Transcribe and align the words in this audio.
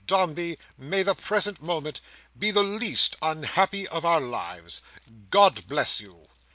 Dombey, 0.07 0.57
may 0.79 1.03
the 1.03 1.13
present 1.13 1.61
moment 1.61 2.01
be 2.35 2.49
the 2.49 2.63
least 2.63 3.17
unhappy 3.21 3.87
of 3.89 4.03
our 4.03 4.19
lives. 4.19 4.81
God 5.29 5.67
bless 5.67 5.99
you!" 6.01 6.27